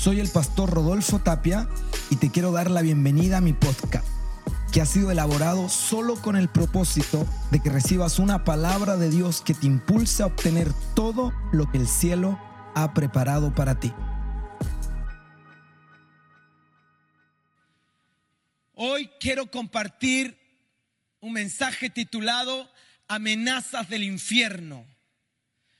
[0.00, 1.68] Soy el pastor Rodolfo Tapia
[2.08, 4.08] y te quiero dar la bienvenida a mi podcast,
[4.72, 9.42] que ha sido elaborado solo con el propósito de que recibas una palabra de Dios
[9.42, 12.40] que te impulse a obtener todo lo que el cielo
[12.74, 13.92] ha preparado para ti.
[18.72, 20.34] Hoy quiero compartir
[21.20, 22.70] un mensaje titulado
[23.06, 24.86] Amenazas del infierno.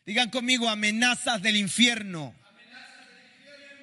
[0.05, 2.35] Digan conmigo, amenazas del infierno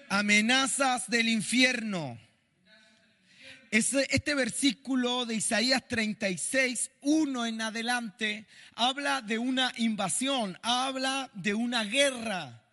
[0.10, 2.20] amenazas del infierno.
[3.70, 11.84] Este, versículo de Isaías 36, 1 en adelante, habla de una invasión, habla de una
[11.84, 12.64] guerra.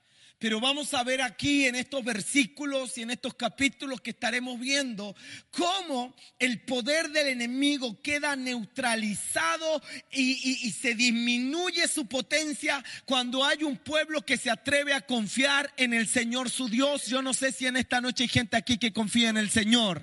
[0.44, 5.16] Pero vamos a ver aquí en estos versículos y en estos capítulos que estaremos viendo
[5.50, 13.78] cómo el poder del enemigo queda neutralizado y, se disminuye su potencia cuando hay un
[13.78, 17.06] pueblo que se atreve a confiar en el Señor su Dios.
[17.06, 20.02] Yo no sé si en esta noche hay gente aquí que confía en el Señor.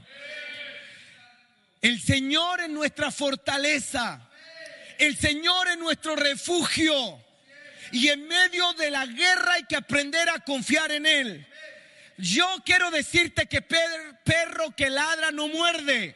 [1.84, 4.28] El Señor es nuestra fortaleza.
[4.98, 7.22] El Señor es nuestro refugio.
[7.92, 11.48] Y en medio de la guerra hay que aprender a confiar en Él.
[12.18, 16.16] Yo quiero decirte que perro que ladra no muerde.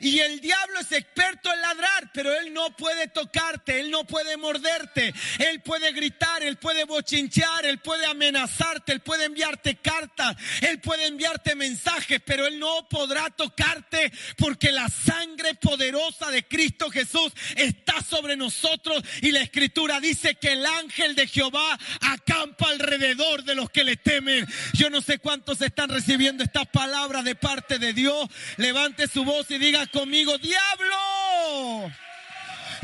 [0.00, 4.36] Y el diablo es experto en ladrar, pero él no puede tocarte, él no puede
[4.36, 10.80] morderte, él puede gritar, él puede bochinchear, él puede amenazarte, él puede enviarte cartas, él
[10.80, 17.32] puede enviarte mensajes, pero él no podrá tocarte porque la sangre poderosa de Cristo Jesús
[17.56, 23.54] está sobre nosotros y la escritura dice que el ángel de Jehová acampa alrededor de
[23.54, 24.46] los que le temen.
[24.74, 28.28] Yo no sé cuántos están recibiendo estas palabras de parte de Dios.
[28.56, 31.90] Levante su voz y diga conmigo, diablo,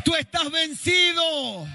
[0.04, 1.66] tú estás vencido.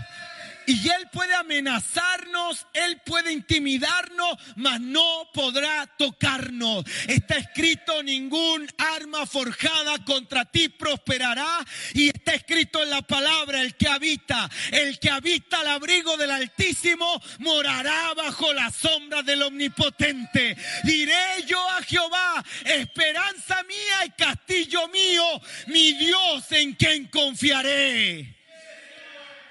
[0.67, 6.83] Y Él puede amenazarnos, Él puede intimidarnos, mas no podrá tocarnos.
[7.07, 11.65] Está escrito, ningún arma forjada contra ti prosperará.
[11.93, 16.31] Y está escrito en la palabra, el que habita, el que habita al abrigo del
[16.31, 20.58] Altísimo, morará bajo la sombra del Omnipotente.
[20.83, 25.23] Diré yo a Jehová, esperanza mía y castillo mío,
[25.67, 28.36] mi Dios en quien confiaré.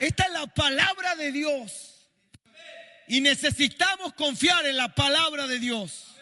[0.00, 2.08] Esta es la palabra de Dios.
[3.08, 6.16] Y necesitamos confiar en la palabra de Dios.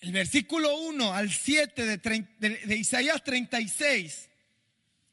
[0.00, 4.28] El versículo 1 al 7 de, Isaías 36.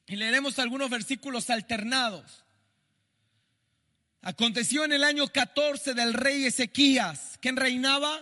[0.07, 2.43] Y leeremos algunos versículos alternados.
[4.21, 7.37] Aconteció en el año 14 del rey Ezequías.
[7.41, 8.21] ¿Quién reinaba?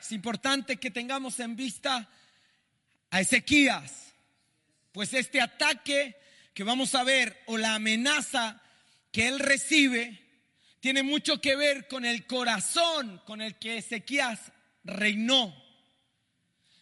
[0.00, 2.08] Es importante que tengamos en vista
[3.10, 4.12] a Ezequías.
[4.92, 6.19] Pues este ataque
[6.54, 8.60] que vamos a ver o la amenaza
[9.12, 10.20] que él recibe
[10.80, 14.52] tiene mucho que ver con el corazón con el que Ezequías
[14.84, 15.54] reinó.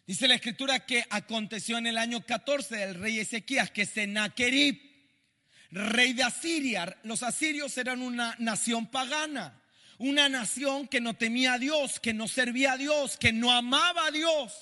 [0.06, 4.80] Dice la escritura que aconteció en el año 14 del rey Ezequías que Sennacherib,
[5.70, 9.60] rey de Asiria, los asirios eran una nación pagana,
[9.98, 14.06] una nación que no temía a Dios, que no servía a Dios, que no amaba
[14.06, 14.54] a Dios.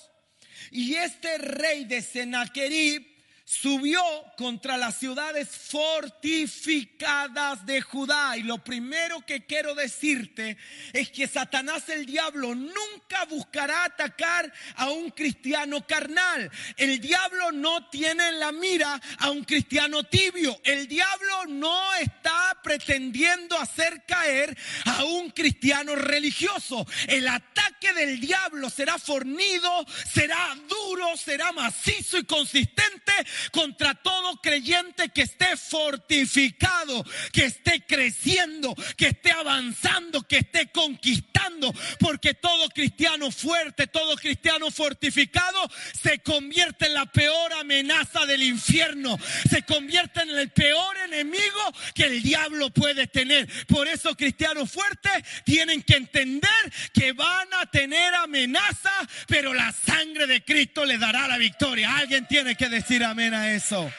[0.73, 3.16] Y este rey de Sennacherib
[3.47, 4.03] subió
[4.37, 8.37] contra las ciudades fortificadas de Judá.
[8.37, 10.57] Y lo primero que quiero decirte
[10.93, 16.51] es que Satanás el diablo nunca buscará atacar a un cristiano carnal.
[16.77, 20.61] El diablo no tiene en la mira a un cristiano tibio.
[20.65, 26.85] El diablo no está pretendiendo hacer caer a un cristiano religioso.
[27.07, 33.13] El ataque del diablo será fornido, será duro, será macizo y consistente
[33.53, 41.73] contra todo creyente que esté fortificado, que esté creciendo, que esté avanzando, que esté conquistando,
[41.99, 45.59] porque todo cristiano fuerte, todo cristiano fortificado
[46.01, 52.05] se convierte en la peor amenaza del infierno, se convierte en el peor enemigo que
[52.05, 53.49] el diablo puede tener.
[53.67, 56.51] Por eso cristianos fuertes tienen que entender
[56.93, 58.93] que van a tener amenaza,
[59.27, 61.97] pero la sangre de Cristo le dará la victoria.
[61.97, 63.93] Alguien tiene que decir amén a eso.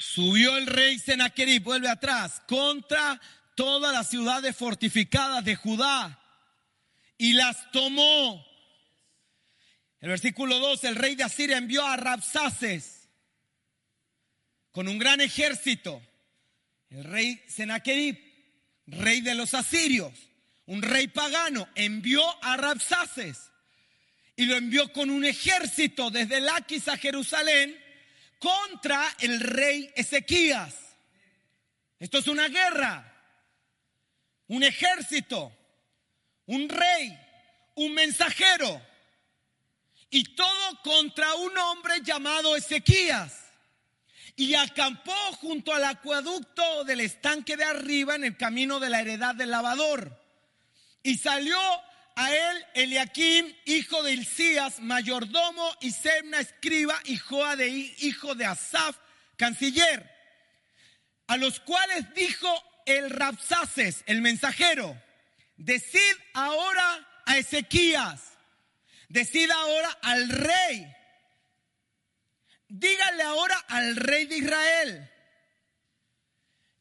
[0.00, 3.20] Subió el rey Senaquerib, vuelve atrás, contra
[3.54, 6.18] todas las ciudades fortificadas de Judá
[7.16, 8.44] y las tomó.
[10.00, 13.08] El versículo 2, el rey de Asiria envió a Rapsaces
[14.72, 16.00] con un gran ejército.
[16.90, 18.18] El rey Senaquerib,
[18.86, 20.12] rey de los asirios,
[20.66, 23.50] un rey pagano, envió a Rapsaces
[24.38, 27.76] y lo envió con un ejército desde Laquis a Jerusalén
[28.38, 30.76] contra el rey Ezequías.
[31.98, 33.04] Esto es una guerra.
[34.46, 35.52] un ejército,
[36.46, 37.18] un rey,
[37.74, 38.80] un mensajero,
[40.08, 43.44] y todo contra un hombre llamado Ezequías.
[44.36, 49.34] Y acampó junto al acueducto del estanque de arriba en el camino de la heredad
[49.34, 50.16] del lavador.
[51.02, 51.58] Y salió
[52.18, 58.44] a él Eliakim, hijo de Hilcías, mayordomo, y Semna, escriba, y Joa, de, hijo de
[58.44, 58.96] Asaf,
[59.36, 60.10] canciller,
[61.28, 62.48] a los cuales dijo
[62.86, 65.00] el Rapsaces, el mensajero,
[65.58, 68.20] decid ahora a Ezequías,
[69.08, 70.92] decid ahora al rey,
[72.66, 75.10] díganle ahora al rey de Israel,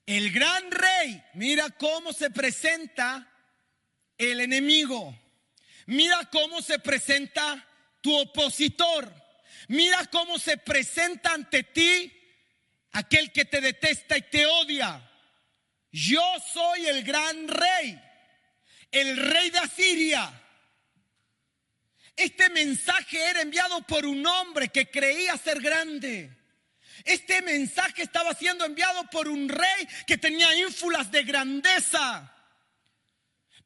[0.08, 3.32] el gran rey, mira cómo se presenta
[4.18, 5.16] el enemigo.
[5.88, 7.66] Mira cómo se presenta
[8.02, 9.12] tu opositor.
[9.70, 12.14] Mira cómo se presenta ante ti
[12.92, 15.02] aquel que te detesta y te odia.
[15.92, 16.24] Yo
[16.54, 18.00] soy el gran rey,
[18.92, 20.44] el rey de Asiria.
[22.16, 26.36] Este mensaje era enviado por un hombre que creía ser grande.
[27.06, 32.34] Este mensaje estaba siendo enviado por un rey que tenía ínfulas de grandeza.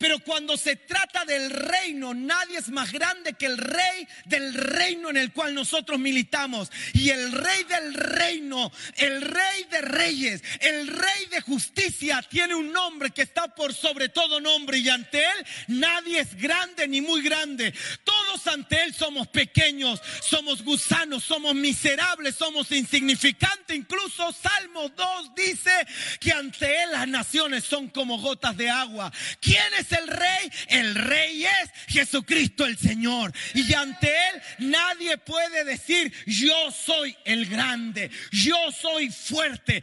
[0.02, 5.12] Pero cuando se trata del reino, nadie es más grande que el rey del reino
[5.12, 6.72] en el cual nosotros militamos.
[6.94, 12.72] Y el rey del reino, el rey de reyes, el rey de justicia tiene un
[12.72, 14.80] nombre que está por sobre todo nombre.
[14.80, 17.72] Y ante él nadie es grande ni muy grande.
[18.04, 23.78] Todos ante él somos pequeños, somos gusanos, somos miserables, somos insignificantes.
[23.78, 25.72] Incluso Salmo 2 dice
[26.20, 29.12] que ante él las naciones son como gotas de agua.
[29.40, 30.52] ¿Quién es el rey?
[30.68, 33.34] El rey es Jesucristo el Señor.
[33.54, 39.82] Y ante Él nadie puede decir, yo soy el grande, yo soy fuerte.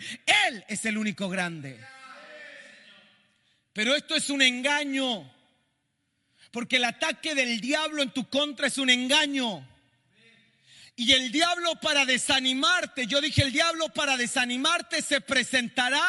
[0.49, 1.79] Él es el único grande.
[3.73, 5.33] Pero esto es un engaño.
[6.51, 9.67] Porque el ataque del diablo en tu contra es un engaño.
[10.97, 16.03] Y el diablo para desanimarte, yo dije el diablo para desanimarte se presentará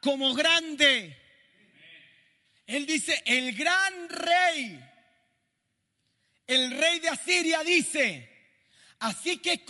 [0.00, 1.23] como grande.
[2.66, 4.80] Él dice, el gran rey,
[6.46, 8.28] el rey de Asiria dice,
[9.00, 9.64] así que,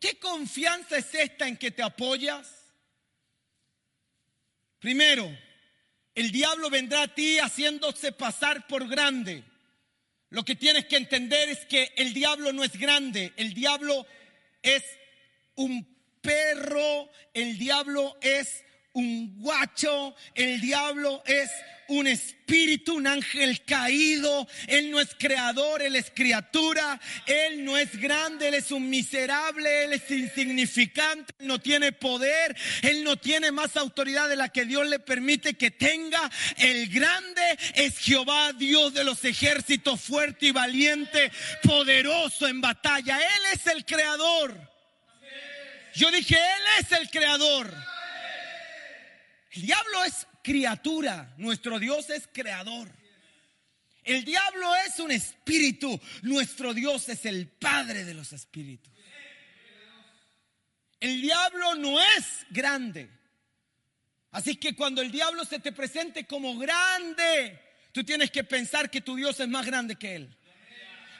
[0.00, 2.48] ¿qué confianza es esta en que te apoyas?
[4.80, 5.30] Primero,
[6.14, 9.44] el diablo vendrá a ti haciéndose pasar por grande.
[10.30, 14.06] Lo que tienes que entender es que el diablo no es grande, el diablo
[14.62, 14.82] es
[15.54, 15.86] un
[16.20, 18.64] perro, el diablo es
[18.94, 21.50] un guacho, el diablo es
[21.88, 24.48] un espíritu, un ángel caído.
[24.66, 27.00] Él no es creador, Él es criatura.
[27.26, 33.04] Él no es grande, Él es un miserable, Él es insignificante, no tiene poder, Él
[33.04, 36.30] no tiene más autoridad de la que Dios le permite que tenga.
[36.56, 41.30] El grande es Jehová, Dios de los ejércitos, fuerte y valiente,
[41.62, 43.18] poderoso en batalla.
[43.18, 44.72] Él es el creador.
[45.94, 47.72] Yo dije, Él es el creador.
[49.50, 52.90] El diablo es criatura, nuestro Dios es creador.
[54.04, 58.92] El diablo es un espíritu, nuestro Dios es el Padre de los espíritus.
[60.98, 63.08] El diablo no es grande.
[64.32, 67.60] Así que cuando el diablo se te presente como grande,
[67.92, 70.36] tú tienes que pensar que tu Dios es más grande que él.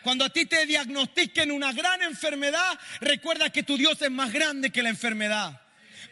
[0.03, 4.71] Cuando a ti te diagnostiquen una gran enfermedad, recuerda que tu Dios es más grande
[4.71, 5.61] que la enfermedad.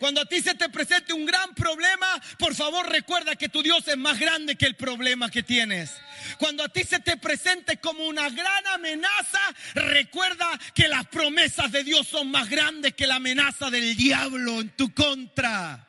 [0.01, 2.07] Cuando a ti se te presente un gran problema,
[2.39, 5.93] por favor recuerda que tu Dios es más grande que el problema que tienes.
[6.39, 9.41] Cuando a ti se te presente como una gran amenaza,
[9.75, 14.71] recuerda que las promesas de Dios son más grandes que la amenaza del diablo en
[14.71, 15.87] tu contra.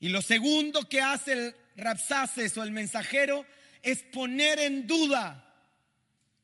[0.00, 3.44] Y lo segundo que hace el Rapsaces o el mensajero
[3.82, 5.46] es poner en duda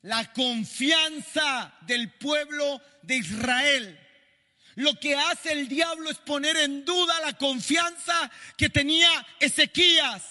[0.02, 4.01] la confianza del pueblo de Israel.
[4.76, 10.22] Lo que hace el diablo es poner en duda la confianza que tenía Ezequías.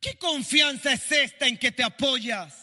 [0.00, 2.54] ¿Qué confianza es esta en que te apoyas?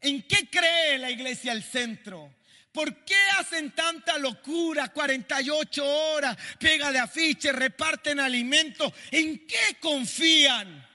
[0.00, 2.34] ¿En qué cree la iglesia al centro?
[2.72, 4.88] ¿Por qué hacen tanta locura?
[4.88, 8.92] 48 horas, pega de afiche, reparten alimentos.
[9.10, 10.88] ¿En qué confían?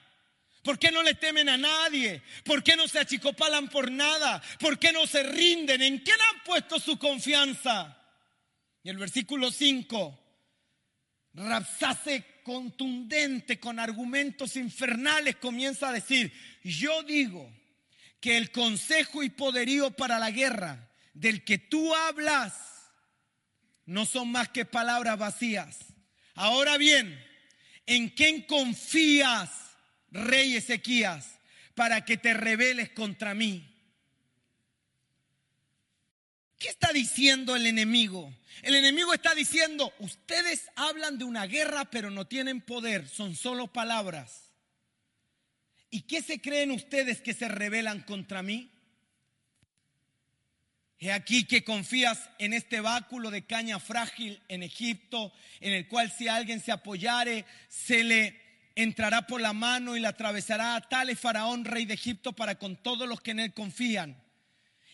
[0.62, 2.22] ¿Por qué no le temen a nadie?
[2.44, 4.42] ¿Por qué no se achicopalan por nada?
[4.58, 5.82] ¿Por qué no se rinden?
[5.82, 7.97] ¿En quién han puesto su confianza?
[8.82, 10.18] Y el versículo 5,
[11.34, 16.32] Rapsase contundente con argumentos infernales comienza a decir,
[16.64, 17.52] yo digo
[18.20, 22.54] que el consejo y poderío para la guerra del que tú hablas
[23.84, 25.78] no son más que palabras vacías.
[26.34, 27.22] Ahora bien,
[27.86, 29.68] ¿en quién confías
[30.10, 31.38] rey Ezequías,
[31.74, 33.64] para que te rebeles contra mí.
[36.58, 38.34] ¿Qué está diciendo el enemigo?
[38.62, 43.68] El enemigo está diciendo, ustedes hablan de una guerra pero no tienen poder, son solo
[43.68, 44.52] palabras.
[45.90, 48.70] ¿Y qué se creen ustedes que se rebelan contra mí?
[51.00, 56.10] He aquí que confías en este báculo de caña frágil en Egipto, en el cual
[56.10, 58.40] si alguien se apoyare, se le
[58.74, 62.76] entrará por la mano y la atravesará a tal faraón, rey de Egipto, para con
[62.76, 64.20] todos los que en él confían.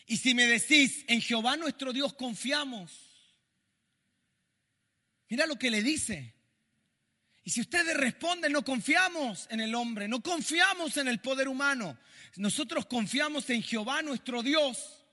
[0.05, 3.04] Y si me decís, en Jehová nuestro Dios confiamos,
[5.29, 6.33] mira lo que le dice.
[7.43, 11.97] Y si ustedes responden, no confiamos en el hombre, no confiamos en el poder humano,
[12.37, 15.05] nosotros confiamos en Jehová nuestro Dios.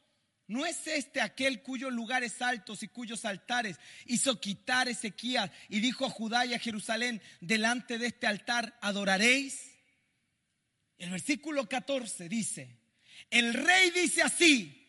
[0.49, 6.04] ¿No es este aquel cuyos lugares altos y cuyos altares hizo quitar Ezequías y dijo
[6.04, 9.71] a Judá y a Jerusalén, delante de este altar adoraréis?
[10.99, 12.78] El versículo 14 dice,
[13.31, 14.87] el rey dice así,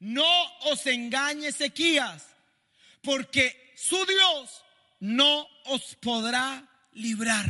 [0.00, 0.30] no
[0.64, 2.24] os engañe Ezequías,
[3.02, 4.62] porque su Dios
[5.00, 7.46] no os podrá librar.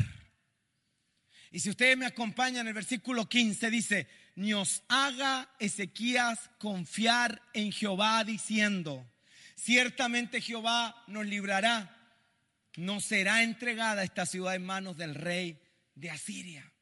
[1.50, 7.72] Y si ustedes me acompañan, el versículo 15 dice, ni os haga Ezequías confiar en
[7.72, 9.10] Jehová diciendo,
[9.56, 11.96] ciertamente Jehová nos librará,
[12.76, 15.60] no será entregada esta ciudad en manos del rey
[15.96, 16.72] de Asiria.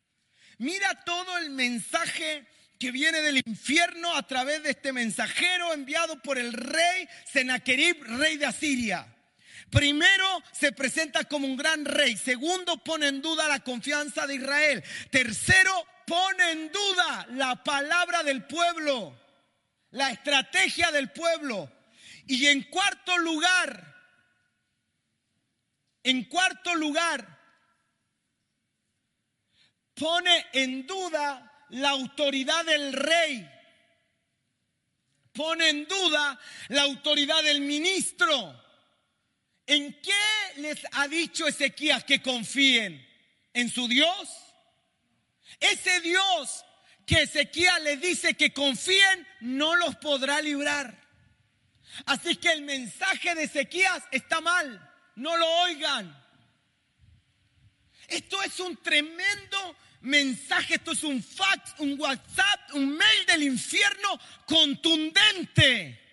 [0.59, 2.47] Mira todo el mensaje
[2.79, 8.37] que viene del infierno a través de este mensajero enviado por el rey Sennacherib, rey
[8.37, 9.15] de Asiria.
[9.71, 12.17] Primero, se presenta como un gran rey.
[12.17, 14.83] Segundo, pone en duda la confianza de Israel.
[15.11, 19.19] Tercero, pone en duda la palabra del pueblo,
[19.91, 21.71] la estrategia del pueblo.
[22.27, 23.95] Y en cuarto lugar,
[26.03, 27.39] en cuarto lugar,
[29.95, 33.51] pone en duda la autoridad del rey,
[35.33, 38.68] pone en duda la autoridad del ministro.
[39.69, 43.07] ¿En qué les ha dicho Ezequías que confíen?
[43.53, 44.31] ¿En su Dios?
[45.61, 46.65] Ese Dios
[47.05, 51.07] que Ezequías les dice que confíen no los podrá librar.
[52.07, 56.17] Así que el mensaje de Ezequías está mal, no lo oigan.
[58.07, 64.19] Esto es un tremendo mensaje, esto es un fax, un WhatsApp, un mail del infierno
[64.47, 66.08] contundente.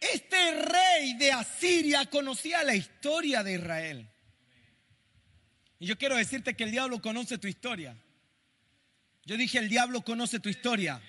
[0.00, 4.08] Este rey de Asiria conocía la historia de Israel.
[5.78, 7.96] Y yo quiero decirte que el diablo conoce tu historia.
[9.24, 11.00] Yo dije, el diablo conoce tu historia.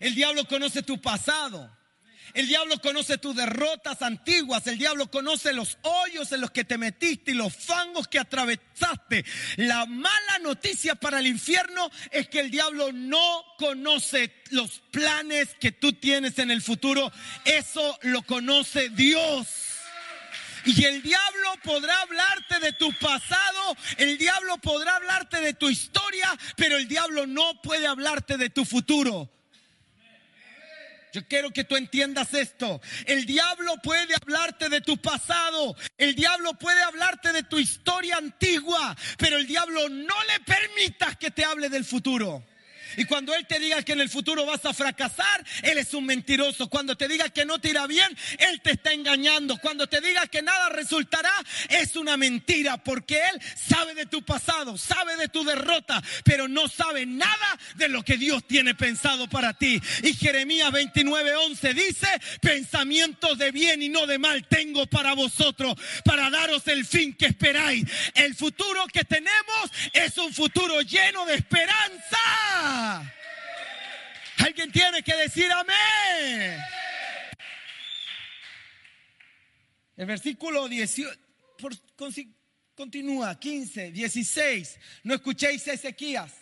[0.00, 1.77] El diablo conoce tu pasado.
[2.34, 4.66] El diablo conoce tus derrotas antiguas.
[4.66, 9.24] El diablo conoce los hoyos en los que te metiste y los fangos que atravesaste.
[9.56, 15.72] La mala noticia para el infierno es que el diablo no conoce los planes que
[15.72, 17.10] tú tienes en el futuro.
[17.44, 19.46] Eso lo conoce Dios.
[20.64, 26.28] Y el diablo podrá hablarte de tu pasado, el diablo podrá hablarte de tu historia,
[26.56, 29.30] pero el diablo no puede hablarte de tu futuro.
[31.12, 32.80] Yo quiero que tú entiendas esto.
[33.06, 35.76] El diablo puede hablarte de tu pasado.
[35.96, 38.96] El diablo puede hablarte de tu historia antigua.
[39.16, 42.44] Pero el diablo no le permitas que te hable del futuro.
[42.96, 46.06] Y cuando Él te diga que en el futuro vas a fracasar, Él es un
[46.06, 46.68] mentiroso.
[46.68, 49.58] Cuando te diga que no te irá bien, Él te está engañando.
[49.58, 51.32] Cuando te diga que nada resultará,
[51.68, 52.78] es una mentira.
[52.78, 57.88] Porque Él sabe de tu pasado, sabe de tu derrota, pero no sabe nada de
[57.88, 59.80] lo que Dios tiene pensado para ti.
[60.02, 62.08] Y Jeremías 29:11 dice,
[62.40, 67.26] pensamientos de bien y no de mal tengo para vosotros, para daros el fin que
[67.26, 67.84] esperáis.
[68.14, 72.18] El futuro que tenemos es un futuro lleno de esperanza.
[74.38, 76.58] Alguien tiene que decir amén.
[79.96, 81.18] El versículo 18
[82.76, 84.78] continúa, 15, 16.
[85.02, 86.32] No escuchéis a Ezequías.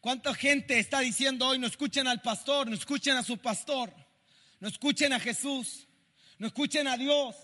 [0.00, 3.92] ¿Cuánta gente está diciendo hoy no escuchen al pastor, no escuchen a su pastor,
[4.58, 5.86] no escuchen a Jesús,
[6.38, 7.36] no escuchen a Dios?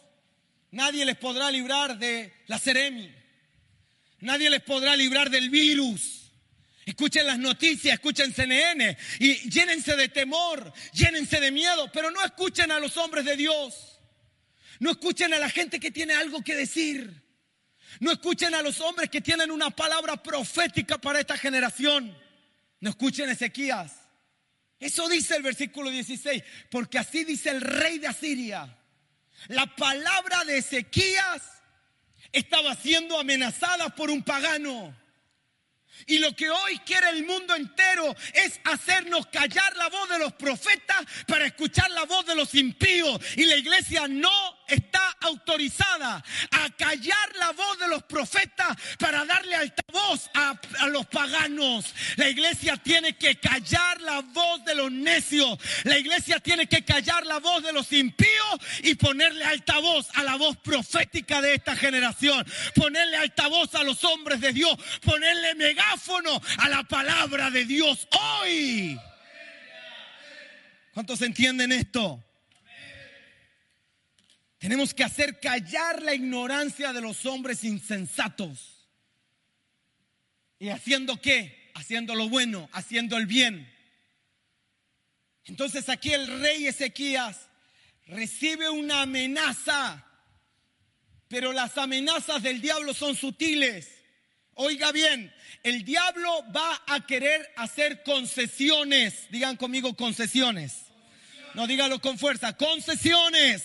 [0.72, 3.14] Nadie les podrá librar de la seremi.
[4.18, 6.23] Nadie les podrá librar del virus.
[6.84, 12.70] Escuchen las noticias, escuchen CNN y llénense de temor, llénense de miedo, pero no escuchen
[12.70, 14.00] a los hombres de Dios.
[14.80, 17.22] No escuchen a la gente que tiene algo que decir.
[18.00, 22.16] No escuchen a los hombres que tienen una palabra profética para esta generación.
[22.80, 23.92] No escuchen a Ezequías.
[24.78, 28.76] Eso dice el versículo 16, porque así dice el rey de Asiria.
[29.48, 31.42] La palabra de Ezequías
[32.32, 34.94] estaba siendo amenazada por un pagano.
[36.06, 40.32] Y lo que hoy quiere el mundo entero es hacernos callar la voz de los
[40.34, 43.20] profetas para escuchar la voz de los impíos.
[43.36, 44.30] Y la iglesia no
[44.68, 51.06] está autorizada a callar la voz de los profetas para darle altavoz a, a los
[51.06, 51.94] paganos.
[52.16, 55.58] La iglesia tiene que callar la voz de los necios.
[55.84, 60.36] La iglesia tiene que callar la voz de los impíos y ponerle altavoz a la
[60.36, 62.46] voz profética de esta generación.
[62.74, 64.76] Ponerle altavoz a los hombres de Dios.
[65.02, 65.84] Ponerle mega
[66.58, 68.06] a la palabra de Dios
[68.40, 68.98] hoy.
[70.92, 72.22] ¿Cuántos entienden esto?
[74.64, 78.88] Tenemos que hacer callar la ignorancia de los hombres insensatos.
[80.58, 81.70] ¿Y haciendo qué?
[81.74, 83.70] Haciendo lo bueno, haciendo el bien.
[85.44, 87.50] Entonces aquí el rey Ezequías
[88.06, 90.02] recibe una amenaza,
[91.28, 93.90] pero las amenazas del diablo son sutiles.
[94.54, 95.30] Oiga bien,
[95.62, 99.30] el diablo va a querer hacer concesiones.
[99.30, 100.86] Digan conmigo concesiones.
[101.52, 103.62] No dígalo con fuerza, concesiones.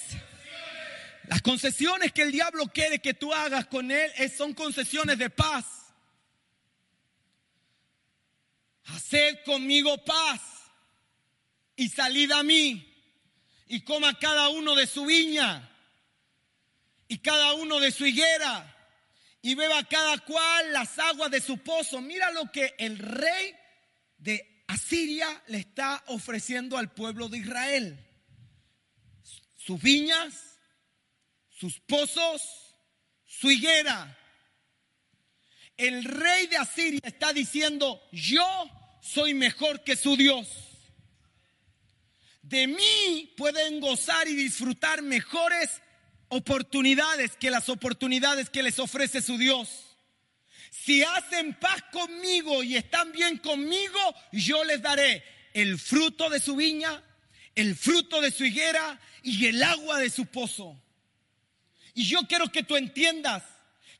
[1.29, 5.63] Las concesiones que el diablo quiere que tú hagas con él son concesiones de paz.
[8.85, 10.41] Haced conmigo paz
[11.75, 12.83] y salid a mí
[13.67, 15.69] y coma cada uno de su viña
[17.07, 18.75] y cada uno de su higuera
[19.43, 22.01] y beba cada cual las aguas de su pozo.
[22.01, 23.55] Mira lo que el rey
[24.17, 28.03] de Asiria le está ofreciendo al pueblo de Israel.
[29.55, 30.48] Sus viñas,
[31.59, 32.41] sus pozos,
[33.25, 34.17] su higuera.
[35.75, 38.45] El rey de Asiria está diciendo, yo
[39.01, 40.47] soy mejor que su Dios.
[42.41, 45.81] De mí pueden gozar y disfrutar mejores
[46.29, 49.97] oportunidades que las oportunidades que les ofrece su Dios.
[50.71, 53.99] Si hacen paz conmigo y están bien conmigo,
[54.31, 57.03] yo les daré el fruto de su viña,
[57.55, 60.81] el fruto de su higuera y el agua de su pozo.
[61.93, 63.43] Y yo quiero que tú entiendas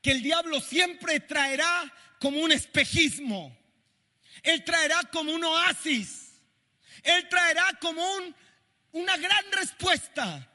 [0.01, 3.57] que el diablo siempre traerá como un espejismo.
[4.43, 6.41] Él traerá como un oasis.
[7.03, 8.35] Él traerá como un,
[8.93, 10.49] una gran respuesta.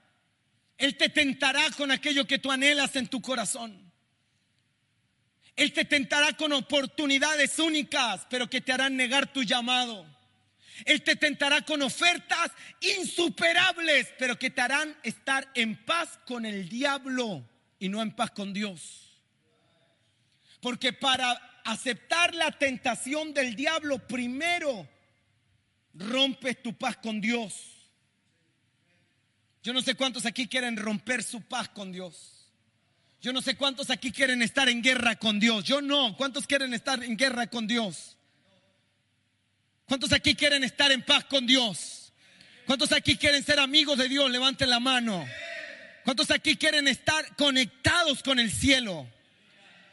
[0.76, 3.92] Él te tentará con aquello que tú anhelas en tu corazón.
[5.56, 10.13] Él te tentará con oportunidades únicas, pero que te harán negar tu llamado.
[10.84, 16.68] Él te tentará con ofertas insuperables, pero que te harán estar en paz con el
[16.68, 19.22] diablo y no en paz con Dios.
[20.60, 21.32] Porque para
[21.64, 24.88] aceptar la tentación del diablo, primero
[25.94, 27.74] rompes tu paz con Dios.
[29.62, 32.50] Yo no sé cuántos aquí quieren romper su paz con Dios.
[33.20, 35.64] Yo no sé cuántos aquí quieren estar en guerra con Dios.
[35.64, 36.14] Yo no.
[36.16, 38.18] ¿Cuántos quieren estar en guerra con Dios?
[39.86, 42.12] ¿Cuántos aquí quieren estar en paz con Dios?
[42.66, 44.30] ¿Cuántos aquí quieren ser amigos de Dios?
[44.30, 45.26] Levanten la mano.
[46.04, 49.06] ¿Cuántos aquí quieren estar conectados con el cielo?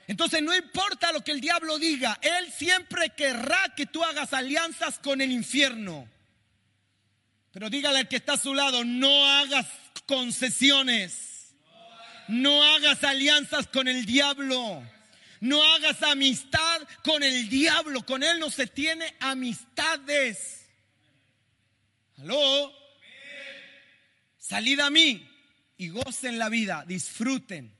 [0.07, 4.99] Entonces no importa lo que el diablo diga, él siempre querrá que tú hagas alianzas
[4.99, 6.07] con el infierno.
[7.51, 9.67] Pero dígale al que está a su lado, no hagas
[10.05, 11.53] concesiones.
[12.27, 14.83] No hagas alianzas con el diablo.
[15.41, 18.05] No hagas amistad con el diablo.
[18.05, 20.69] Con él no se tiene amistades.
[22.19, 22.71] ¿Aló?
[24.37, 25.27] Salid a mí
[25.77, 27.75] y gocen la vida, disfruten.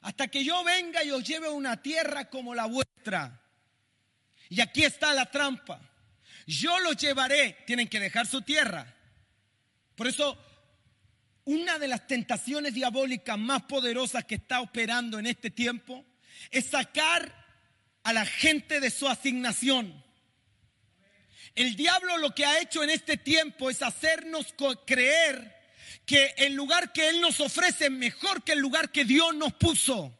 [0.00, 3.40] Hasta que yo venga y os lleve a una tierra como la vuestra.
[4.48, 5.80] Y aquí está la trampa.
[6.48, 8.92] Yo los llevaré, tienen que dejar su tierra.
[9.94, 10.36] Por eso,
[11.44, 16.04] una de las tentaciones diabólicas más poderosas que está operando en este tiempo
[16.50, 17.42] es sacar
[18.02, 20.02] a la gente de su asignación.
[21.54, 24.54] El diablo lo que ha hecho en este tiempo es hacernos
[24.86, 25.60] creer
[26.06, 29.52] que el lugar que Él nos ofrece es mejor que el lugar que Dios nos
[29.54, 30.18] puso.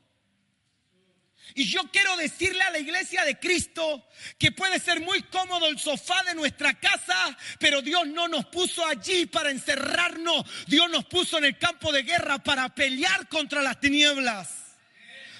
[1.54, 4.06] Y yo quiero decirle a la iglesia de Cristo
[4.38, 8.86] que puede ser muy cómodo el sofá de nuestra casa, pero Dios no nos puso
[8.86, 10.46] allí para encerrarnos.
[10.66, 14.61] Dios nos puso en el campo de guerra para pelear contra las tinieblas.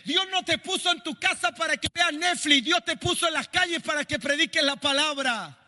[0.05, 2.65] Dios no te puso en tu casa para que veas Netflix.
[2.65, 5.59] Dios te puso en las calles para que prediques la palabra.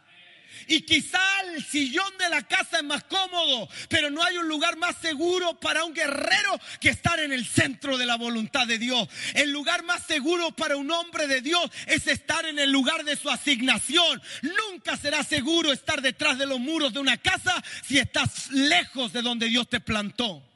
[0.66, 1.20] Y quizá
[1.52, 5.58] el sillón de la casa es más cómodo, pero no hay un lugar más seguro
[5.60, 9.08] para un guerrero que estar en el centro de la voluntad de Dios.
[9.34, 13.16] El lugar más seguro para un hombre de Dios es estar en el lugar de
[13.16, 14.22] su asignación.
[14.42, 19.22] Nunca será seguro estar detrás de los muros de una casa si estás lejos de
[19.22, 20.53] donde Dios te plantó.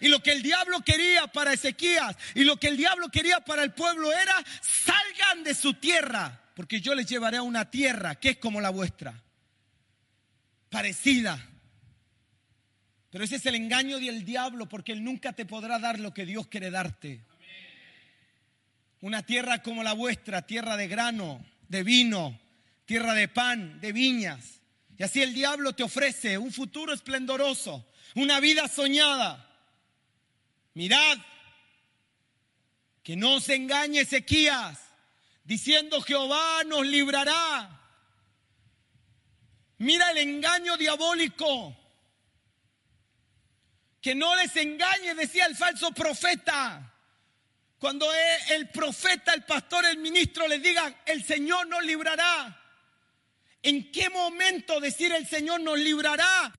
[0.00, 3.62] Y lo que el diablo quería para Ezequías y lo que el diablo quería para
[3.62, 8.30] el pueblo era, salgan de su tierra, porque yo les llevaré a una tierra que
[8.30, 9.20] es como la vuestra,
[10.68, 11.44] parecida.
[13.10, 16.24] Pero ese es el engaño del diablo, porque él nunca te podrá dar lo que
[16.24, 17.20] Dios quiere darte.
[19.00, 22.38] Una tierra como la vuestra, tierra de grano, de vino,
[22.84, 24.60] tierra de pan, de viñas.
[24.96, 29.49] Y así el diablo te ofrece un futuro esplendoroso, una vida soñada.
[30.74, 31.18] Mirad,
[33.02, 34.78] que no se engañe Ezequías
[35.44, 37.80] diciendo Jehová nos librará.
[39.78, 41.76] Mira el engaño diabólico.
[44.00, 46.94] Que no les engañe, decía el falso profeta.
[47.78, 48.06] Cuando
[48.50, 52.56] el profeta, el pastor, el ministro les digan, el Señor nos librará.
[53.62, 56.54] ¿En qué momento decir el Señor nos librará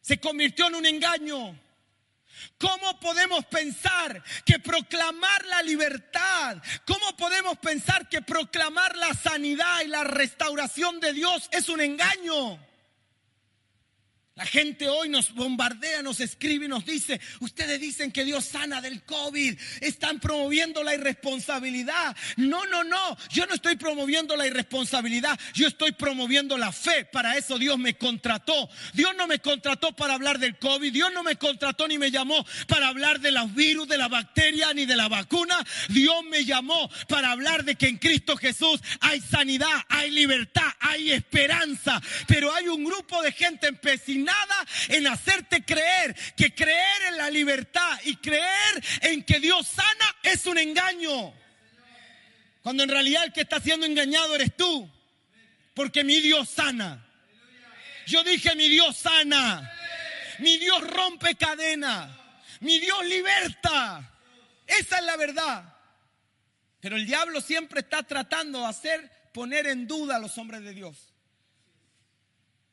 [0.00, 1.63] se convirtió en un engaño?
[2.58, 9.88] ¿Cómo podemos pensar que proclamar la libertad, cómo podemos pensar que proclamar la sanidad y
[9.88, 12.58] la restauración de Dios es un engaño?
[14.36, 18.80] La gente hoy nos bombardea, nos escribe y nos dice, ustedes dicen que Dios sana
[18.80, 22.16] del COVID, están promoviendo la irresponsabilidad.
[22.36, 27.04] No, no, no, yo no estoy promoviendo la irresponsabilidad, yo estoy promoviendo la fe.
[27.04, 28.68] Para eso Dios me contrató.
[28.92, 32.44] Dios no me contrató para hablar del COVID, Dios no me contrató ni me llamó
[32.66, 35.64] para hablar de los virus, de la bacteria, ni de la vacuna.
[35.90, 41.12] Dios me llamó para hablar de que en Cristo Jesús hay sanidad, hay libertad, hay
[41.12, 42.02] esperanza.
[42.26, 47.30] Pero hay un grupo de gente empecinada nada en hacerte creer que creer en la
[47.30, 51.32] libertad y creer en que Dios sana es un engaño.
[52.62, 54.90] Cuando en realidad el que está siendo engañado eres tú.
[55.74, 57.04] Porque mi Dios sana.
[58.06, 59.70] Yo dije mi Dios sana.
[60.38, 62.16] Mi Dios rompe cadena.
[62.60, 64.10] Mi Dios liberta.
[64.66, 65.74] Esa es la verdad.
[66.80, 70.72] Pero el diablo siempre está tratando de hacer poner en duda a los hombres de
[70.72, 71.13] Dios.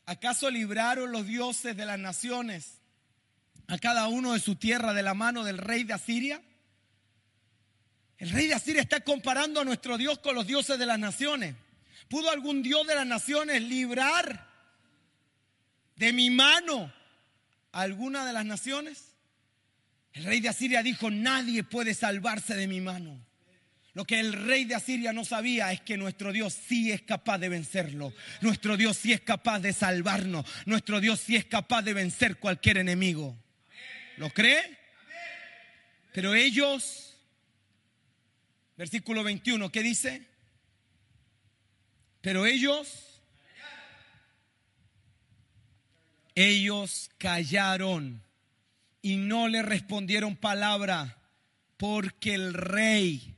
[0.06, 2.80] ¿Acaso libraron los dioses de las naciones
[3.68, 6.42] a cada uno de su tierra de la mano del rey de Asiria?
[8.18, 11.56] El rey de Asiria está comparando a nuestro Dios con los dioses de las naciones.
[12.08, 14.48] ¿Pudo algún Dios de las naciones librar
[15.96, 16.92] de mi mano
[17.72, 19.16] a alguna de las naciones?
[20.14, 23.18] El rey de Asiria dijo, nadie puede salvarse de mi mano.
[23.93, 27.39] Lo que el rey de Asiria no sabía es que nuestro Dios sí es capaz
[27.39, 28.13] de vencerlo.
[28.39, 30.45] Nuestro Dios sí es capaz de salvarnos.
[30.65, 33.38] Nuestro Dios sí es capaz de vencer cualquier enemigo.
[34.15, 34.77] ¿Lo cree?
[36.13, 37.17] Pero ellos,
[38.77, 40.25] versículo 21, ¿qué dice?
[42.21, 43.21] Pero ellos,
[46.36, 48.23] ellos callaron
[49.01, 51.17] y no le respondieron palabra
[51.77, 53.36] porque el rey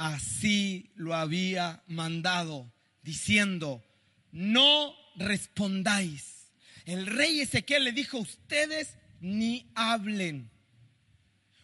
[0.00, 3.84] así lo había mandado, diciendo,
[4.32, 6.52] no respondáis.
[6.86, 10.50] El rey Ezequiel le dijo, ustedes ni hablen,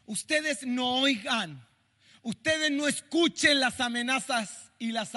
[0.05, 1.67] ustedes no oigan,
[2.21, 5.13] ustedes no escuchen las amenazas y las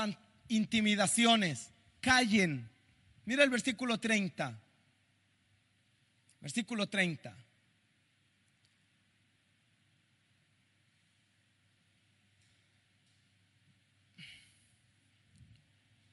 [0.48, 2.70] intimidaciones, callen.
[3.26, 4.58] Mira el versículo 30.
[6.40, 7.36] Versículo 30.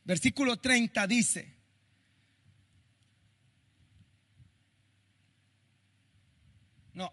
[0.06, 1.52] Versículo 30 dice,
[6.92, 7.12] no,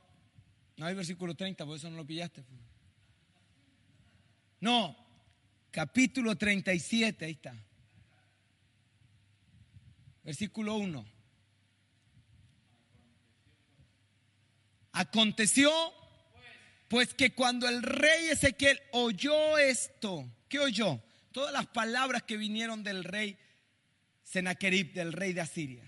[0.78, 2.44] no hay versículo 30, por eso no lo pillaste.
[2.44, 2.62] Pues.
[4.60, 4.96] No,
[5.72, 7.56] capítulo 37, ahí está.
[10.24, 11.04] Versículo 1.
[14.92, 15.72] Aconteció
[16.90, 21.02] pues que cuando el rey Ezequiel oyó esto, ¿qué oyó?
[21.34, 23.38] Todas las palabras que vinieron del rey
[24.24, 25.84] Senaquerib, del rey de Asiria.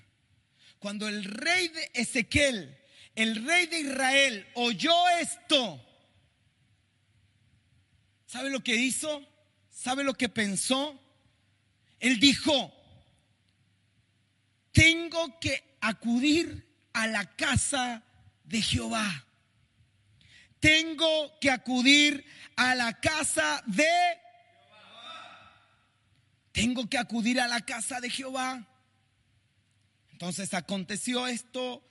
[0.79, 2.77] Cuando el rey de Ezequiel,
[3.15, 5.81] el rey de Israel, oyó esto,
[8.25, 9.25] ¿sabe lo que hizo?
[9.69, 10.99] ¿Sabe lo que pensó?
[11.99, 12.73] Él dijo,
[14.71, 18.03] tengo que acudir a la casa
[18.43, 19.25] de Jehová.
[20.59, 23.85] Tengo que acudir a la casa de
[26.55, 28.65] tengo que acudir a la casa de Jehová.
[30.11, 31.83] Entonces aconteció esto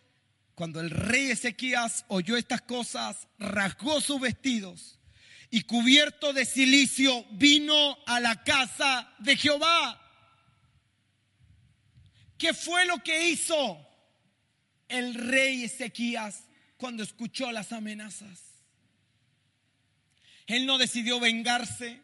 [0.57, 4.99] cuando el rey Ezequías oyó estas cosas, rasgó sus vestidos
[5.51, 10.01] y cubierto de silicio vino a la casa de Jehová.
[12.39, 13.79] ¿Qué fue lo que hizo
[14.89, 16.45] el rey Ezequías
[16.77, 18.41] cuando escuchó las amenazas.
[20.47, 22.01] Él no decidió vengarse.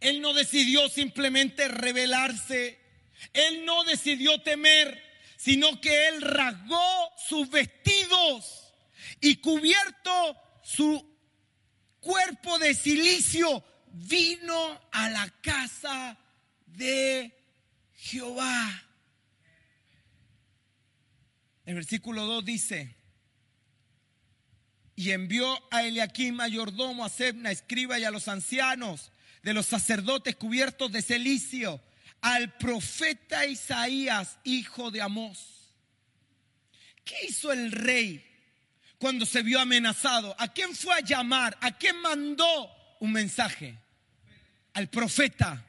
[0.00, 2.78] Él no decidió simplemente rebelarse.
[3.32, 5.02] Él no decidió temer,
[5.36, 8.74] sino que él rasgó sus vestidos
[9.20, 11.14] y cubierto su
[12.00, 16.18] cuerpo de silicio, vino a la casa
[16.66, 17.34] de
[17.94, 18.82] Jehová.
[21.64, 22.96] El versículo 2 dice,
[24.96, 29.10] y envió a Eliaquim mayordomo, a Sebna, escriba y a los ancianos
[29.44, 31.78] de los sacerdotes cubiertos de celicio,
[32.22, 35.74] al profeta Isaías, hijo de Amós.
[37.04, 38.24] ¿Qué hizo el rey
[38.98, 40.34] cuando se vio amenazado?
[40.38, 41.58] ¿A quién fue a llamar?
[41.60, 43.78] ¿A quién mandó un mensaje?
[44.72, 45.62] Al profeta.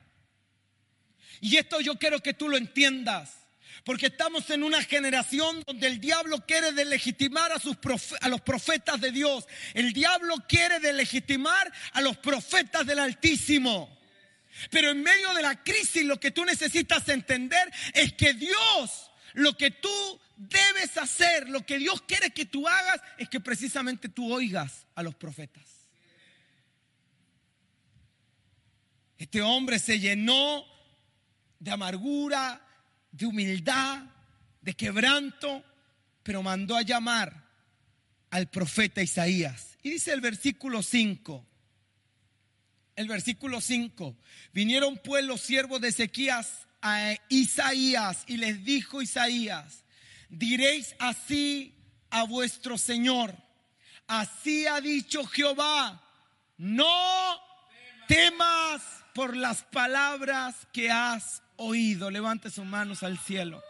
[1.42, 3.45] Y esto yo quiero que tú lo entiendas.
[3.86, 7.78] Porque estamos en una generación donde el diablo quiere delegitimar a, sus
[8.20, 9.48] a los profetas de Dios.
[9.76, 13.96] El diablo quiere delegitimar a los profetas del Altísimo.
[14.72, 19.56] Pero en medio de la crisis lo que tú necesitas entender es que Dios, lo
[19.56, 24.34] que tú debes hacer, lo que Dios quiere que tú hagas, es que precisamente tú
[24.34, 25.64] oigas a los profetas.
[29.20, 30.66] Este hombre se llenó
[31.60, 32.65] de amargura,
[33.16, 34.04] de humildad,
[34.62, 35.64] de quebranto,
[36.22, 37.46] pero mandó a llamar
[38.30, 39.78] al profeta Isaías.
[39.84, 41.46] Y dice el versículo 5,
[42.98, 44.18] el versículo 5,
[44.52, 49.86] vinieron pues los siervos de Ezequías a Isaías y les dijo Isaías,
[50.30, 51.74] diréis así
[52.10, 53.36] a vuestro Señor,
[54.08, 56.04] así ha dicho Jehová,
[56.58, 57.40] no
[58.08, 58.82] temas
[59.14, 62.10] por las palabras que has oído.
[62.12, 63.64] Levante sus manos al cielo.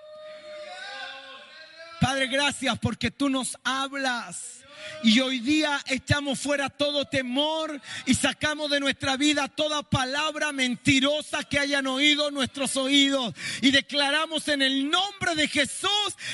[2.02, 4.64] Padre, gracias porque tú nos hablas.
[5.04, 11.44] Y hoy día echamos fuera todo temor y sacamos de nuestra vida toda palabra mentirosa
[11.44, 13.34] que hayan oído nuestros oídos.
[13.62, 15.90] Y declaramos en el nombre de Jesús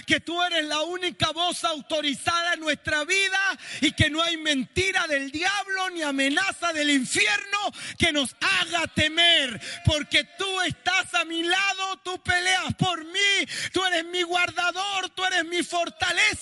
[0.06, 3.40] que tú eres la única voz autorizada en nuestra vida
[3.82, 7.58] y que no hay mentira del diablo ni amenaza del infierno
[7.98, 9.60] que nos haga temer.
[9.86, 15.26] Porque tú estás a mi lado, tú peleas por mí, tú eres mi guardador, tú
[15.26, 16.41] eres mi fortaleza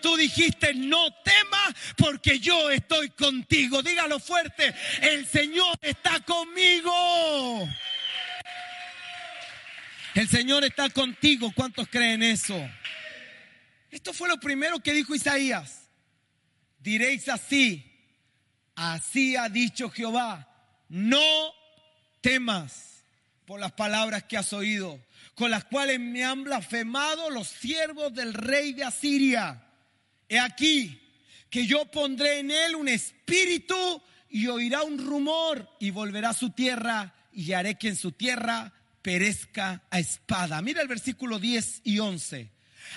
[0.00, 3.82] tú dijiste no te tema porque yo estoy contigo.
[3.82, 7.68] Dígalo fuerte, el Señor está conmigo.
[10.14, 11.52] El Señor está contigo.
[11.54, 12.58] ¿Cuántos creen eso?
[13.90, 15.88] Esto fue lo primero que dijo Isaías.
[16.78, 17.84] Diréis así,
[18.74, 20.48] así ha dicho Jehová,
[20.88, 21.52] no
[22.22, 23.04] temas
[23.44, 24.98] por las palabras que has oído,
[25.34, 29.69] con las cuales me han blasfemado los siervos del rey de Asiria.
[30.30, 30.96] He aquí,
[31.50, 36.50] que yo pondré en él un espíritu y oirá un rumor y volverá a su
[36.50, 40.62] tierra y haré que en su tierra perezca a espada.
[40.62, 42.48] Mira el versículo 10 y 11.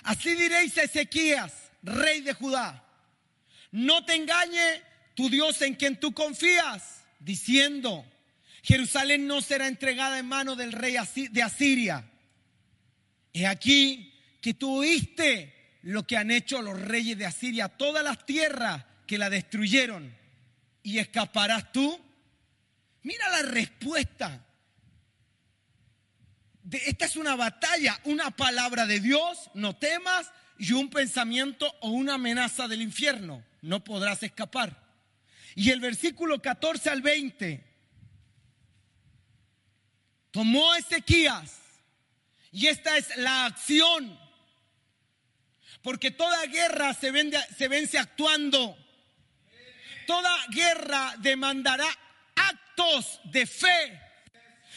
[0.03, 2.87] Así diréis a Ezequías, rey de Judá,
[3.71, 4.83] no te engañe
[5.15, 8.05] tu Dios en quien tú confías, diciendo,
[8.61, 10.97] Jerusalén no será entregada en mano del rey
[11.31, 12.07] de Asiria.
[13.33, 18.25] He aquí que tú oíste lo que han hecho los reyes de Asiria, todas las
[18.25, 20.15] tierras que la destruyeron.
[20.81, 21.99] ¿Y escaparás tú?
[23.03, 24.45] Mira la respuesta.
[26.71, 32.13] esta es una batalla, una palabra de Dios, no temas, y un pensamiento o una
[32.13, 33.43] amenaza del infierno.
[33.61, 34.81] No podrás escapar.
[35.55, 37.61] Y el versículo 14 al 20.
[40.31, 41.59] Tomó Ezequías,
[42.51, 44.22] y esta es la acción
[45.83, 47.11] porque toda guerra se,
[47.57, 48.77] se vence actuando.
[50.07, 51.87] Toda guerra demandará
[52.35, 54.01] actos de fe.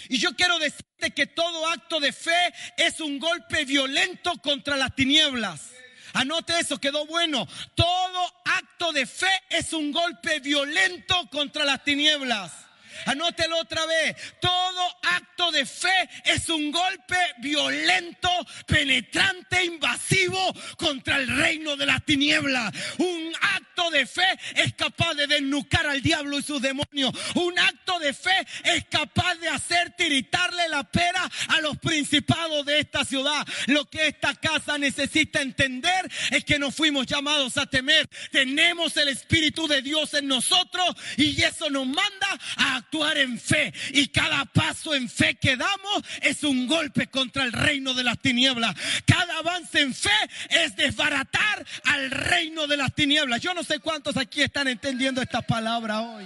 [0.09, 4.95] Y yo quiero decirte que todo acto de fe es un golpe violento contra las
[4.95, 5.71] tinieblas.
[6.13, 7.47] Anote eso, quedó bueno.
[7.75, 12.66] Todo acto de fe es un golpe violento contra las tinieblas.
[13.05, 14.17] Anótelo otra vez.
[14.41, 18.31] Todo acto de fe es un golpe violento,
[18.67, 22.73] penetrante, invasivo contra el reino de la tiniebla.
[22.99, 27.13] Un acto de fe es capaz de desnucar al diablo y sus demonios.
[27.35, 32.81] Un acto de fe es capaz de hacer tiritarle la pera a los principados de
[32.81, 33.47] esta ciudad.
[33.67, 38.09] Lo que esta casa necesita entender es que no fuimos llamados a temer.
[38.31, 43.73] Tenemos el Espíritu de Dios en nosotros y eso nos manda a actuar en fe.
[43.93, 48.19] Y cada paso en fe que damos es un golpe contra el reino de las
[48.19, 48.75] tinieblas.
[49.05, 50.11] Cada avance en fe
[50.51, 53.41] es desbaratar al reino de las tinieblas.
[53.41, 56.25] Yo no sé cuántos aquí están entendiendo esta palabra hoy.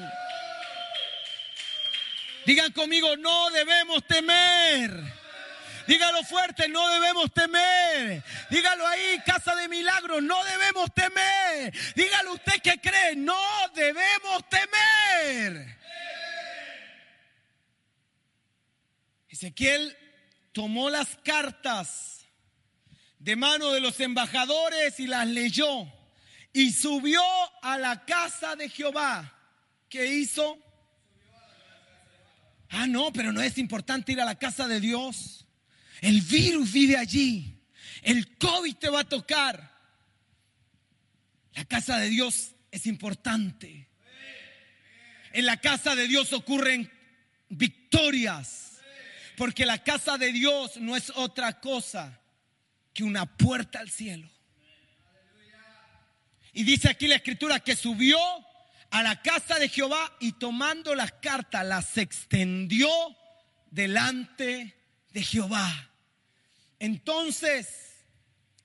[2.46, 5.20] Digan conmigo, no debemos temer.
[5.86, 8.22] Dígalo fuerte, no debemos temer.
[8.50, 11.72] Dígalo ahí, casa de milagros, no debemos temer.
[11.94, 13.40] Dígalo usted que cree, no
[13.74, 15.79] debemos temer.
[19.40, 19.96] Ezequiel
[20.52, 22.26] tomó las cartas
[23.18, 25.90] de mano de los embajadores y las leyó
[26.52, 27.22] y subió
[27.62, 29.34] a la casa de Jehová.
[29.88, 30.58] ¿Qué hizo?
[32.68, 35.46] Ah, no, pero no es importante ir a la casa de Dios.
[36.02, 37.62] El virus vive allí.
[38.02, 39.74] El COVID te va a tocar.
[41.54, 43.88] La casa de Dios es importante.
[45.32, 46.92] En la casa de Dios ocurren
[47.48, 48.69] victorias.
[49.40, 52.20] Porque la casa de Dios no es otra cosa
[52.92, 54.28] que una puerta al cielo.
[56.52, 58.18] Y dice aquí la escritura que subió
[58.90, 62.90] a la casa de Jehová y tomando las cartas las extendió
[63.70, 64.76] delante
[65.10, 65.90] de Jehová.
[66.78, 67.94] Entonces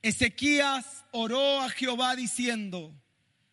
[0.02, 2.92] Ezequías oró a Jehová diciendo,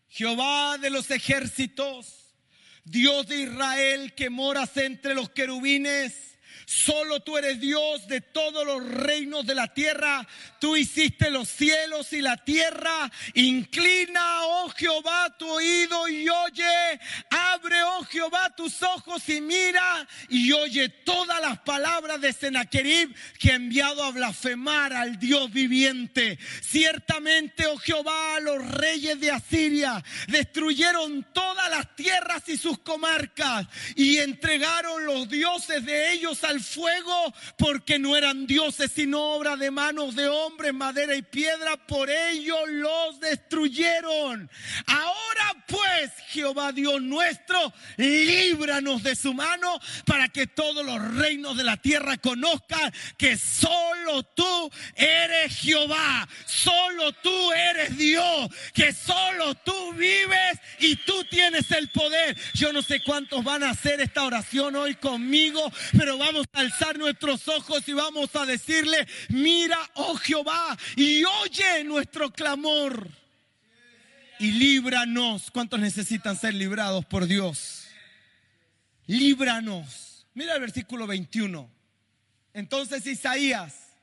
[0.10, 2.36] Jehová de los ejércitos,
[2.84, 6.33] Dios de Israel que moras entre los querubines,
[6.66, 10.28] Solo tú eres Dios de todos los reinos de la tierra.
[10.60, 13.12] Tú hiciste los cielos y la tierra.
[13.34, 17.00] Inclina, oh Jehová, tu oído y oye.
[17.30, 23.52] Abre, oh Jehová, tus ojos y mira y oye todas las palabras de Sennacherib que
[23.52, 26.38] ha enviado a blasfemar al Dios viviente.
[26.62, 34.18] Ciertamente, oh Jehová, los reyes de Asiria destruyeron todas las tierras y sus comarcas y
[34.18, 40.16] entregaron los dioses de ellos al fuego porque no eran dioses sino obra de manos
[40.16, 44.50] de hombres, madera y piedra, por ello los destruyeron.
[44.86, 51.64] Ahora pues, Jehová Dios nuestro, líbranos de su mano para que todos los reinos de
[51.64, 59.94] la tierra conozcan que solo tú eres Jehová, solo tú eres Dios, que solo tú
[59.94, 62.38] vives y tú tienes el poder.
[62.54, 66.98] Yo no sé cuántos van a hacer esta oración hoy conmigo, pero vamos a alzar
[66.98, 73.10] nuestros ojos y vamos a decirle, mira, oh Jehová, y oye nuestro clamor.
[74.40, 75.52] Y líbranos.
[75.52, 77.88] ¿Cuántos necesitan ser librados por Dios?
[79.08, 80.26] Líbranos.
[80.34, 81.70] Mira el versículo 21.
[82.54, 83.94] Entonces Isaías,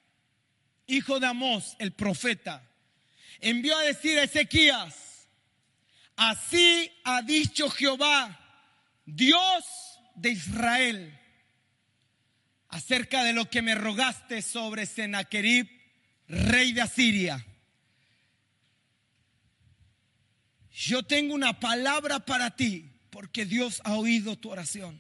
[0.87, 2.63] hijo de Amós, el profeta,
[3.41, 5.29] envió a decir a Ezequías,
[6.17, 8.39] así ha dicho Jehová,
[9.05, 9.65] Dios
[10.15, 11.20] de Israel
[12.71, 15.69] acerca de lo que me rogaste sobre Sennacherib,
[16.29, 17.47] rey de Asiria.
[20.73, 24.99] Yo tengo una palabra para ti porque Dios ha oído tu oración.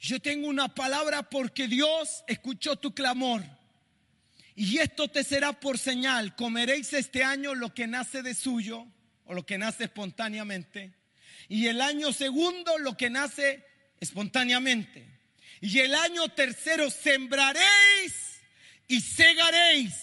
[0.00, 3.42] Yo tengo una palabra porque Dios escuchó tu clamor.
[4.56, 6.36] Y esto te será por señal.
[6.36, 8.86] Comeréis este año lo que nace de suyo
[9.24, 10.94] o lo que nace espontáneamente.
[11.48, 13.64] Y el año segundo lo que nace
[14.00, 15.13] espontáneamente.
[15.64, 18.42] Y el año tercero sembraréis
[18.86, 19.94] y segaréis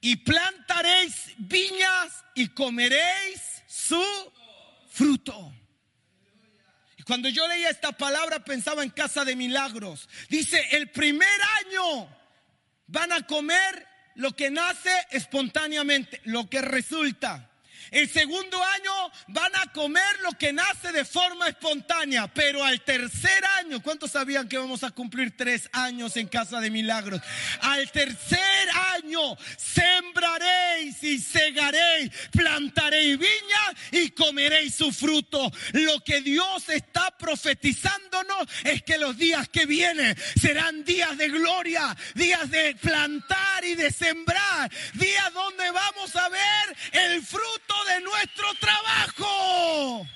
[0.00, 4.02] y plantaréis viñas y comeréis su
[4.88, 5.54] fruto.
[6.96, 10.08] Y cuando yo leía esta palabra pensaba en casa de milagros.
[10.30, 12.08] Dice, el primer año
[12.86, 17.50] van a comer lo que nace espontáneamente, lo que resulta.
[17.90, 18.92] El segundo año
[19.28, 24.48] van a comer lo que nace de forma espontánea, pero al tercer año, ¿cuántos sabían
[24.48, 27.20] que vamos a cumplir tres años en Casa de Milagros?
[27.60, 28.38] Al tercer
[29.04, 35.50] año sembraréis y segaréis, plantaréis viña y comeréis su fruto.
[35.72, 41.96] Lo que Dios está profetizándonos es que los días que vienen serán días de gloria,
[42.14, 48.54] días de plantar y de sembrar, días donde vamos a ver el fruto de nuestro
[48.54, 50.06] trabajo.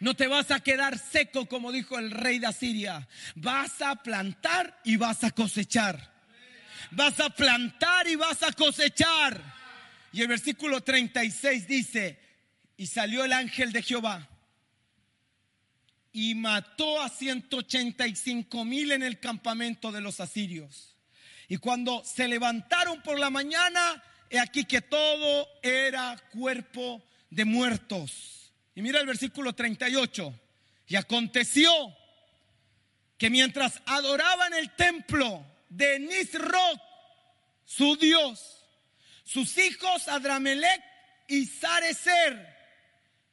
[0.00, 3.08] No te vas a quedar seco como dijo el rey de Asiria.
[3.34, 6.12] Vas a plantar y vas a cosechar.
[6.92, 9.42] Vas a plantar y vas a cosechar.
[10.12, 12.18] Y el versículo 36 dice,
[12.76, 14.28] y salió el ángel de Jehová
[16.12, 20.96] y mató a 185 mil en el campamento de los asirios.
[21.48, 28.37] Y cuando se levantaron por la mañana, He aquí que todo era cuerpo de muertos.
[28.78, 30.40] Y mira el versículo 38.
[30.86, 31.68] Y aconteció
[33.18, 36.80] que mientras adoraban el templo de Nisroch,
[37.64, 38.64] su Dios,
[39.24, 40.80] sus hijos Adramelech
[41.26, 42.56] y Sarecer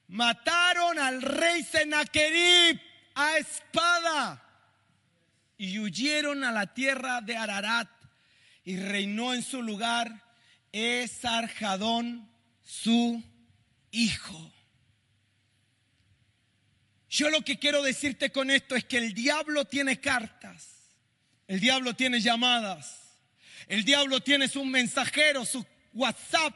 [0.08, 2.82] mataron al rey Sennacherib
[3.14, 4.44] a espada
[5.60, 7.88] y huyeron a la tierra de Ararat
[8.64, 10.12] y reinó en su lugar
[10.72, 12.28] Esarjadón,
[12.64, 13.24] su
[13.92, 14.55] hijo.
[17.16, 20.68] Yo lo que quiero decirte con esto es que el diablo tiene cartas,
[21.48, 23.16] el diablo tiene llamadas,
[23.70, 26.54] el diablo tiene sus mensajeros, su WhatsApp,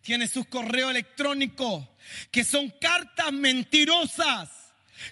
[0.00, 1.96] tiene su correo electrónico,
[2.30, 4.48] que son cartas mentirosas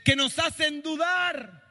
[0.06, 1.62] que nos hacen dudar.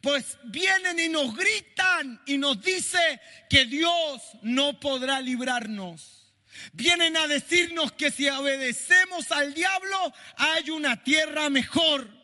[0.00, 6.32] Pues vienen y nos gritan y nos dice que Dios no podrá librarnos.
[6.72, 12.19] Vienen a decirnos que si obedecemos al diablo hay una tierra mejor.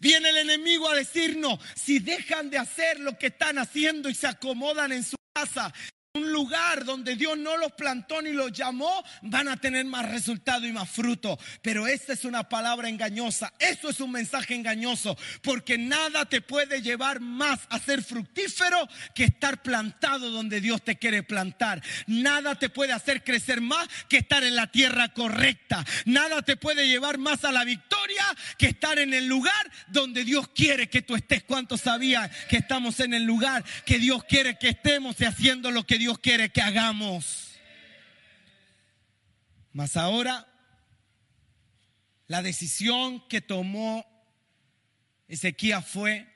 [0.00, 4.26] Viene el enemigo a decirnos, si dejan de hacer lo que están haciendo y se
[4.26, 5.72] acomodan en su casa,
[6.18, 10.66] un lugar donde Dios no los plantó ni los llamó, van a tener más resultado
[10.66, 11.38] y más fruto.
[11.62, 13.52] Pero esa es una palabra engañosa.
[13.58, 15.16] Eso es un mensaje engañoso.
[15.42, 20.96] Porque nada te puede llevar más a ser fructífero que estar plantado donde Dios te
[20.96, 21.82] quiere plantar.
[22.06, 25.84] Nada te puede hacer crecer más que estar en la tierra correcta.
[26.04, 28.24] Nada te puede llevar más a la victoria
[28.56, 29.52] que estar en el lugar
[29.88, 31.44] donde Dios quiere que tú estés.
[31.44, 35.84] ¿Cuántos sabían que estamos en el lugar que Dios quiere que estemos y haciendo lo
[35.84, 37.50] que Dios Dios quiere que hagamos.
[39.74, 40.48] Mas ahora,
[42.28, 44.06] la decisión que tomó
[45.26, 46.26] Ezequiel fue,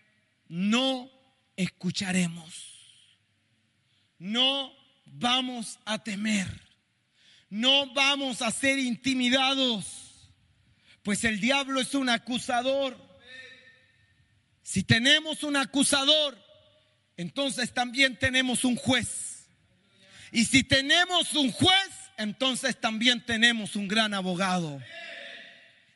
[0.47, 1.11] no
[1.57, 2.53] escucharemos,
[4.19, 4.75] no
[5.07, 6.49] vamos a temer,
[7.49, 10.31] no vamos a ser intimidados,
[11.03, 12.95] pues el diablo es un acusador.
[14.63, 16.39] Si tenemos un acusador,
[17.17, 19.32] entonces también tenemos un juez.
[20.33, 24.81] Y si tenemos un juez, entonces también tenemos un gran abogado.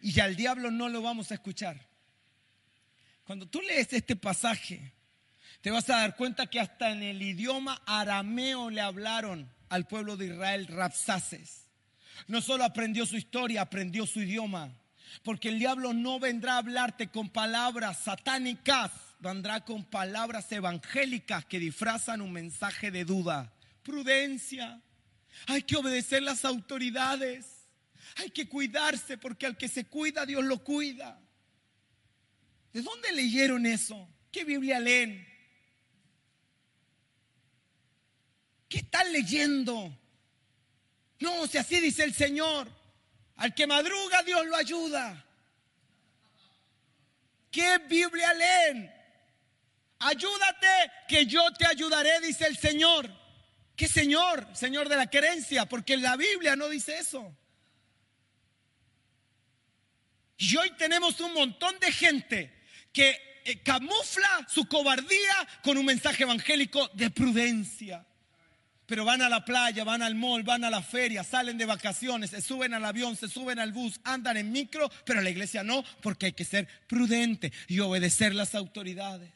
[0.02, 1.80] Y al diablo no lo vamos a escuchar.
[3.24, 4.92] Cuando tú lees este pasaje,
[5.62, 10.18] te vas a dar cuenta que hasta en el idioma arameo le hablaron al pueblo
[10.18, 11.70] de Israel Rapsaces.
[12.28, 14.70] No solo aprendió su historia, aprendió su idioma.
[15.22, 21.58] Porque el diablo no vendrá a hablarte con palabras satánicas, vendrá con palabras evangélicas que
[21.58, 23.55] disfrazan un mensaje de duda
[23.86, 24.82] prudencia.
[25.46, 27.46] Hay que obedecer las autoridades.
[28.16, 31.20] Hay que cuidarse porque al que se cuida Dios lo cuida.
[32.72, 34.08] ¿De dónde leyeron eso?
[34.32, 35.26] ¿Qué Biblia leen?
[38.68, 39.96] ¿Qué están leyendo?
[41.20, 42.68] No, si así dice el Señor,
[43.36, 45.24] al que madruga Dios lo ayuda.
[47.50, 48.92] ¿Qué Biblia leen?
[50.00, 53.25] Ayúdate que yo te ayudaré, dice el Señor.
[53.76, 54.48] ¿Qué Señor?
[54.54, 57.36] Señor de la querencia, porque la Biblia no dice eso.
[60.38, 62.52] Y hoy tenemos un montón de gente
[62.92, 68.06] que eh, camufla su cobardía con un mensaje evangélico de prudencia.
[68.86, 72.30] Pero van a la playa, van al mall, van a la feria, salen de vacaciones,
[72.30, 75.84] se suben al avión, se suben al bus, andan en micro, pero la iglesia no,
[76.00, 79.32] porque hay que ser prudente y obedecer las autoridades.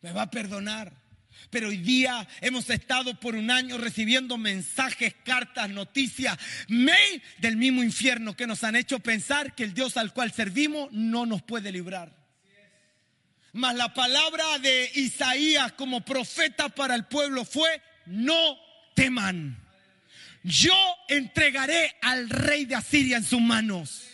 [0.00, 1.03] Me va a perdonar.
[1.50, 6.38] Pero hoy día hemos estado por un año recibiendo mensajes, cartas, noticias,
[6.68, 10.90] mail del mismo infierno que nos han hecho pensar que el Dios al cual servimos
[10.92, 12.16] no nos puede librar.
[13.52, 18.58] Mas la palabra de Isaías como profeta para el pueblo fue, no
[18.94, 19.56] teman.
[20.42, 20.76] Yo
[21.08, 24.13] entregaré al rey de Asiria en sus manos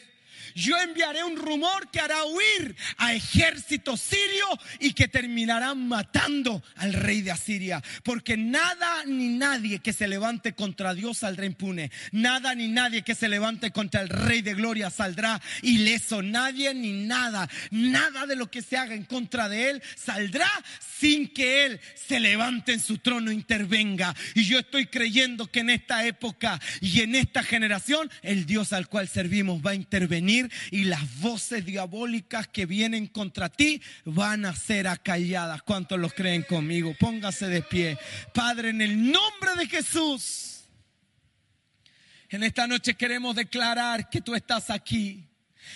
[0.60, 4.46] yo enviaré un rumor que hará huir a ejército sirio
[4.78, 7.82] y que terminarán matando al rey de Asiria.
[8.04, 11.90] Porque nada ni nadie que se levante contra Dios saldrá impune.
[12.12, 16.22] Nada ni nadie que se levante contra el rey de gloria saldrá ileso.
[16.22, 20.50] Nadie ni nada, nada de lo que se haga en contra de él saldrá
[20.98, 24.14] sin que él se levante en su trono e intervenga.
[24.34, 28.88] Y yo estoy creyendo que en esta época y en esta generación el Dios al
[28.88, 34.54] cual servimos va a intervenir y las voces diabólicas que vienen contra ti van a
[34.54, 35.62] ser acalladas.
[35.62, 36.94] ¿Cuántos los creen conmigo?
[36.98, 37.98] Póngase de pie.
[38.32, 40.64] Padre, en el nombre de Jesús,
[42.28, 45.26] en esta noche queremos declarar que tú estás aquí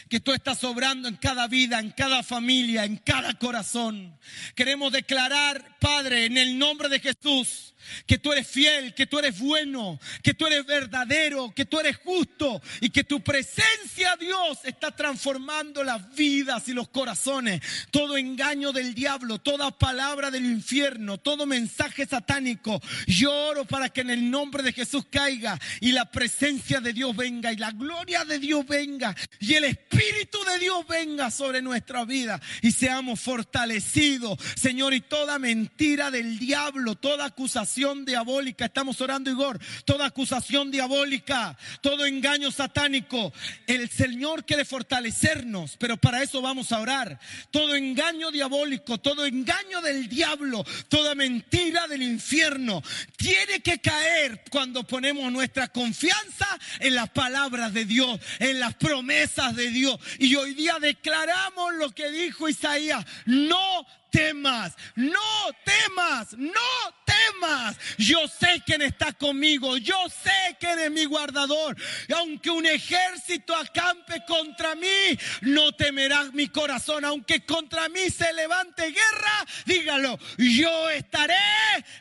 [0.09, 4.19] que tú estás obrando en cada vida, en cada familia, en cada corazón.
[4.55, 7.74] Queremos declarar, Padre, en el nombre de Jesús,
[8.07, 11.97] que tú eres fiel, que tú eres bueno, que tú eres verdadero, que tú eres
[11.99, 17.61] justo y que tu presencia, Dios, está transformando las vidas y los corazones.
[17.91, 24.03] Todo engaño del diablo, toda palabra del infierno, todo mensaje satánico, yo oro para que
[24.03, 28.25] en el nombre de Jesús caiga y la presencia de Dios venga y la gloria
[28.25, 34.39] de Dios venga y el Espíritu de Dios venga sobre nuestra vida y seamos fortalecidos,
[34.57, 38.67] Señor, y toda mentira del diablo, toda acusación diabólica.
[38.67, 39.59] Estamos orando, Igor.
[39.85, 43.33] Toda acusación diabólica, todo engaño satánico.
[43.67, 47.19] El Señor quiere fortalecernos, pero para eso vamos a orar.
[47.51, 52.83] Todo engaño diabólico, todo engaño del diablo, toda mentira del infierno,
[53.17, 56.47] tiene que caer cuando ponemos nuestra confianza
[56.79, 59.99] en las palabras de Dios, en las promesas de Dios.
[60.19, 63.05] Y hoy día declaramos lo que dijo Isaías.
[63.27, 65.19] No temas, no
[65.65, 66.61] temas, no
[67.05, 67.77] temas.
[67.99, 71.77] Yo sé quién está conmigo, yo sé quién es mi guardador.
[72.17, 77.05] Aunque un ejército acampe contra mí, no temerá mi corazón.
[77.05, 81.35] Aunque contra mí se levante guerra, dígalo, yo estaré